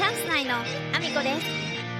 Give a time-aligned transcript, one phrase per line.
[0.00, 1.38] チャンス内のアミコで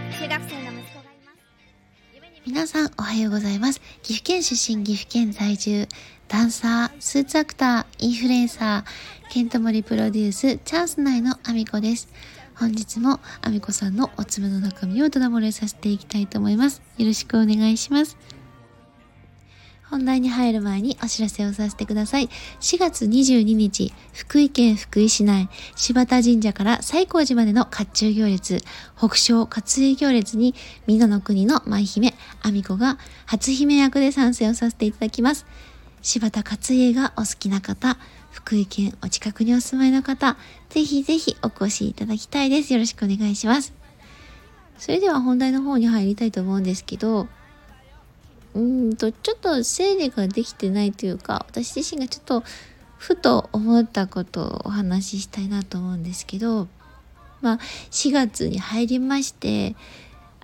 [0.09, 3.83] す中学生の息子がいます皆さんおはようございます。
[4.03, 5.87] 岐阜県出身、岐阜県在住、
[6.27, 12.09] ダンサー、スーツアクター、インフルエンサー、ケントモリプロデュース、チャンス内のアミコです。
[12.55, 16.81] 本日もアミコさんのおつむの中身をただ漏れさせていきたいと思います。
[16.97, 18.17] よろしくお願いします。
[19.91, 22.29] 本題に入る前にお知らせをさせてください。
[22.61, 28.63] 4月22日、福井県福井市内、柴田神社から西光寺までの甲冑行列、
[28.97, 30.55] 北昇勝井行列に、
[30.87, 35.45] 美濃の国の舞姫、阿美子が初姫役で参戦をさせていただきます。
[36.03, 37.99] 柴田勝家がお好きな方、
[38.31, 40.37] 福井県お近くにお住まいの方、
[40.69, 42.73] ぜひぜひお越しいただきたいです。
[42.73, 43.73] よろしくお願いします。
[44.79, 47.29] それでは本題の方に入りたいと思うんですけど、
[48.91, 52.45] うーんと、ちょっと整理ができてないというか、私自身がちょっと
[52.99, 56.69] ふと思ったことをお話ししたいなと思うんですけど、
[57.41, 57.59] まあ、
[57.91, 59.75] 4月に入りまして、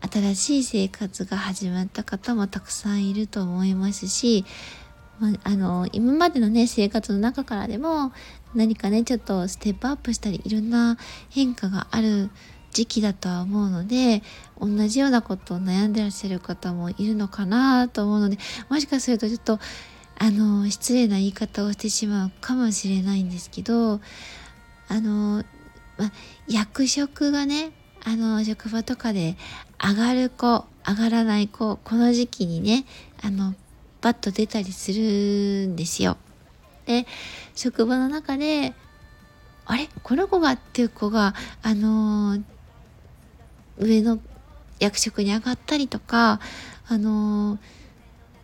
[0.00, 4.44] 新しい生活が始まった方もたくさんいると思いますし、
[5.18, 8.12] まあ、あの、今までのね、生活の中からでも、
[8.54, 10.96] 何かね、ちょっとステップアップしたり、いろんな
[11.30, 12.30] 変化がある
[12.76, 14.22] 時期だとは思うので、
[14.60, 18.36] 同じようなことを悩んでらっしゃる方もいるのかなと思うので、
[18.68, 19.58] もしかするとちょっと、
[20.18, 24.02] あの、失礼な言い方をしてしまうかもしれないんですけど、
[24.88, 25.42] あの、
[25.96, 26.12] ま、
[26.48, 27.72] 役職がね、
[28.04, 29.38] あの、職場とかで
[29.82, 32.84] 上がる子、上がらない子、この時期にね、
[33.22, 33.54] あの、
[34.02, 36.18] バッと出たりするんですよ。
[36.84, 37.06] で、
[37.54, 38.74] 職場の中で、
[39.64, 39.88] あれ？
[40.02, 40.52] この子が？
[40.52, 42.38] っていう子が、あの
[43.78, 44.18] 上の
[44.78, 46.40] 役職に上がったりとか、
[46.88, 47.58] あの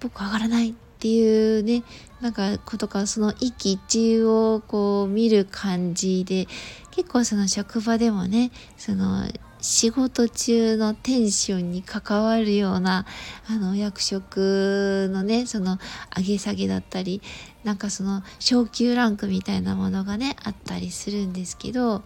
[0.01, 1.85] 僕上がらないっていうね、
[2.21, 6.47] なんかことか、その一喜一憂をこう見る感じで、
[6.91, 9.27] 結構その職場でもね、その
[9.61, 13.07] 仕事中のテンションに関わるような、
[13.49, 15.79] あの役職のね、その
[16.17, 17.23] 上げ下げだったり、
[17.63, 22.03] なんかその昇級ランクみたいなものがね、あったりするんですけど、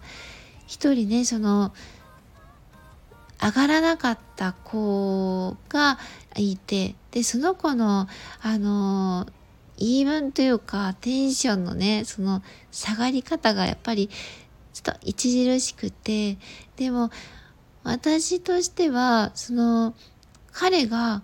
[0.67, 1.73] 一人ね、その、
[3.41, 5.99] 上がらなかった子が
[6.35, 8.07] いて、で、その子の、
[8.41, 9.27] あの、
[9.77, 14.09] 言い分というか、テンションのね、その下がり方がやっぱり、
[14.73, 16.37] ちょっと著しくて、
[16.75, 17.11] でも、
[17.83, 19.95] 私としては、その、
[20.51, 21.21] 彼が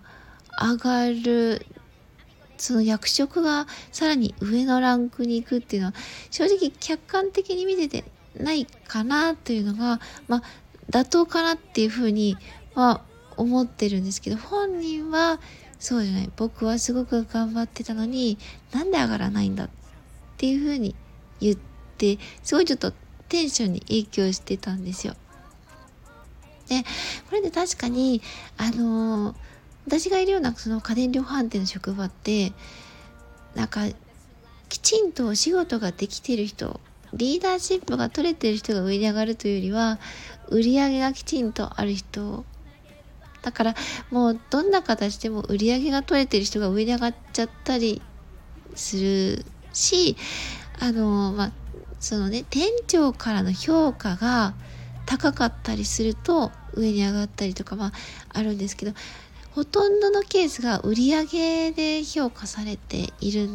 [0.60, 1.66] 上がる、
[2.56, 5.94] その役職がさらに上のランクに行くっていうのは、
[6.30, 8.04] 正直客観的に見てて
[8.36, 10.42] ないかなというのが、まあ、
[10.90, 12.36] 妥当かなっていうふうに
[12.74, 13.02] は
[13.36, 15.40] 思ってるんですけど、本人は
[15.78, 16.30] そうじゃない。
[16.36, 18.38] 僕はすごく頑張ってたのに、
[18.72, 19.68] なんで上がらないんだっ
[20.36, 20.94] ていうふうに
[21.40, 21.56] 言っ
[21.98, 22.92] て、すごいちょっと
[23.28, 25.14] テンションに影響してたんですよ。
[26.68, 26.82] で、
[27.28, 28.22] これで確かに、
[28.56, 29.36] あのー
[29.86, 32.52] 私がいるようなその家電量販店の職場って、
[33.54, 33.82] なんか、
[34.68, 36.80] きちんとお仕事ができてる人、
[37.12, 39.98] リーダーシップが取れてる人が上に上がるというよりは、
[40.48, 42.44] 売り上げがきちんとある人、
[43.42, 43.74] だから
[44.10, 48.00] もうどんな形でも売り上げが取れてる人が上に上がっちゃったり
[48.74, 50.16] するし、
[50.80, 51.52] あの、まあ、
[52.00, 54.54] そのね、店長からの評価が
[55.06, 57.92] 高かったりすると上に上がったりとか、まあ、
[58.30, 58.92] あるんですけど、
[59.52, 63.48] ほとんどのケースが売り上げで評価されている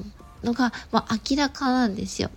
[0.43, 2.29] のが、まあ、明らかなんですよ。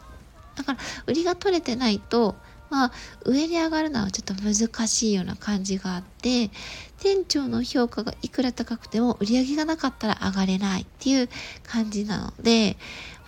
[0.57, 2.35] だから、売りが取れてないと、
[2.73, 2.93] まあ、
[3.27, 6.51] 上に上がるのはちょっと難しいような感じがあって、
[7.03, 11.29] 店長の評価がいくら高くても売り上げがなかったら上がれないっていう
[11.65, 12.79] 感じなので、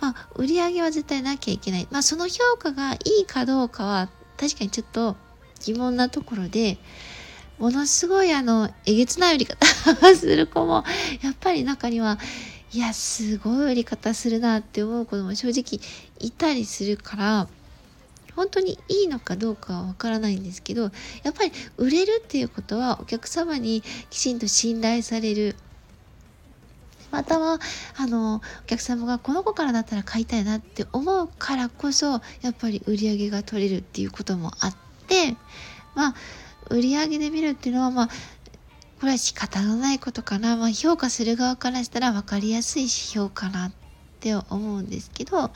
[0.01, 1.87] まあ、売り上げは絶対なきゃいけない。
[1.91, 5.15] まあ、その評価がいいかどうかは確かにちょっと
[5.63, 6.79] 疑問なところで、
[7.59, 9.63] ものすごいあの、えげつない売り方
[10.15, 10.83] する子も、
[11.21, 12.17] やっぱり中には、
[12.73, 15.79] いや、すごい売り方するなって思う子も正直
[16.19, 17.47] いたりするから、
[18.35, 20.91] 本当にいいのかどうかはわからないんですけど、
[21.23, 25.55] やっぱり売れるっていうことはお客様にきちんと信頼される。
[27.11, 27.59] または、
[27.95, 34.75] あの、お客様がこの子からだったら買いたいなって思うからこそ、やっぱり売り上げが取れるっていうこともあっ
[35.07, 35.37] て、
[35.95, 36.15] まあ、
[36.69, 38.07] 売り上げで見るっていうのは、まあ、
[38.99, 40.57] これは仕方のないことかな。
[40.57, 43.84] まあ、評価する側からしたら分かりやすい指標かなって
[44.25, 45.51] って思うんですけど、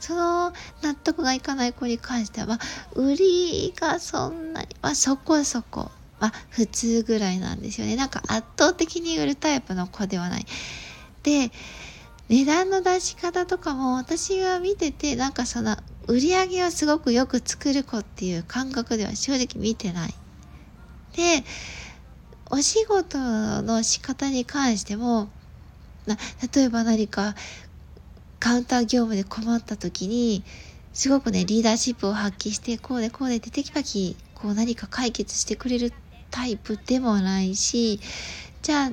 [0.00, 0.52] その
[0.82, 2.58] 納得がいかない子に関しては、
[2.94, 7.96] 売りがそんなに、まあ、そこそこ、まあ、普通ぐらいなんですよね。
[7.96, 10.46] なんか圧倒的に売るタイプの子ではない。
[11.22, 11.50] で、
[12.30, 15.76] 値段の出し方とかも私が見てて、なんかその、
[16.08, 20.14] 売り上げをすごくよく作る子っていう感覚では正直見てない。
[21.16, 21.44] で
[22.50, 23.18] お仕事
[23.62, 25.28] の仕方に関しても
[26.06, 26.16] な
[26.54, 27.34] 例えば何か
[28.46, 30.44] カウンター業務で困った時に
[30.92, 35.92] すごくねリーダーシップを発揮してこうでこうでってテキパキこう何か解決してくれる
[36.30, 37.98] タイプでもないし
[38.62, 38.90] じゃあ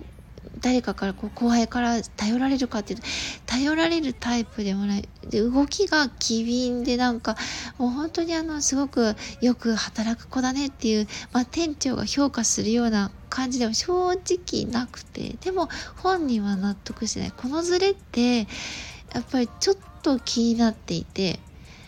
[0.60, 3.06] 誰かからこう後輩から頼られるかっていうと
[3.46, 5.08] 頼られるタイプでもない。
[5.30, 7.38] で動きが機敏でなんか
[7.78, 17.32] もう本当にあのすごくよく働く子だねっていう、まあ、店長が評価するような感じでも正直なくてでも本人は納得してない。
[17.32, 18.48] このズレって
[19.14, 21.40] やっぱりちょっと気になっていて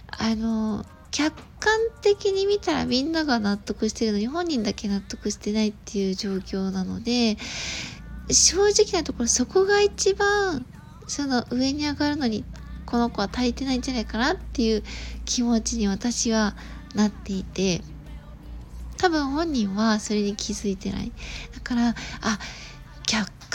[0.07, 7.37] あの客観的に見たらみんなが納得してるのに本人だけ納得してないっていう状況なので
[8.29, 10.65] 正直なところそこが一番
[11.07, 12.43] その上に上がるのに
[12.85, 14.83] この子は足りてないんじゃないかなっていう
[15.25, 16.55] 気持ちに私は
[16.95, 17.81] なっていて
[18.97, 21.11] 多分本人はそれに気づいてない。
[21.53, 21.93] だからあ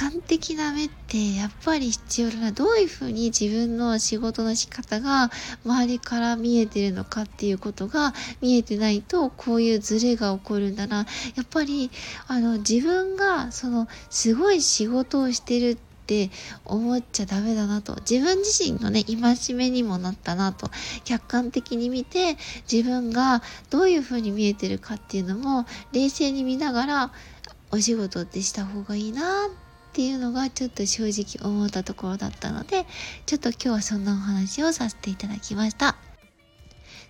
[0.00, 2.52] 観的な目ってやっぱり必要だな。
[2.52, 5.30] どういうふうに自分の仕事の仕方が
[5.62, 11.04] 周りから見えてるのかっていうことが見えてないとこういうズレが起こるんだな。
[11.36, 11.90] やっぱり
[12.28, 15.76] あの自分がそのすごい仕事をしてるっ
[16.06, 16.30] て
[16.64, 17.96] 思っちゃダメだなと。
[17.96, 20.70] 自分自身のね戒めにもなったなと。
[21.04, 22.38] 客観的に見て
[22.72, 27.12] 自分がどういうふうに見えてるかっていうのも冷静に見ながら
[27.70, 32.86] お仕事ってした方がいいなってっていうのがちょっと正直思ったところだったので
[33.26, 35.96] ちょっと今日はそんなお話をさせていただきました。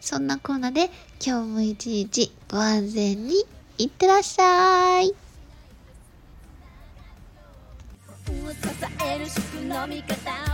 [0.01, 0.91] そんなコーナーで
[1.25, 3.45] 今日も一日ご安全に
[3.77, 5.09] いってらっしゃい。
[5.09, 5.15] 支
[9.05, 10.50] える宿の味方。